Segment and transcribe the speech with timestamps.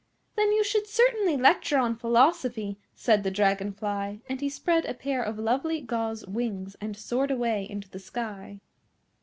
[0.35, 4.95] "Then you should certainly lecture on Philosophy," said the Dragon fly, and he spread a
[4.95, 8.61] pair of lovely gauze wings and soared away into the sky.